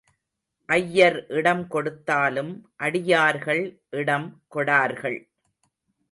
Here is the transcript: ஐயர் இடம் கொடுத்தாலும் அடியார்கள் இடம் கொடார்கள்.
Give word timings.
ஐயர் 0.69 1.17
இடம் 1.29 1.67
கொடுத்தாலும் 1.67 2.49
அடியார்கள் 2.77 3.61
இடம் 3.91 4.27
கொடார்கள். 4.55 5.19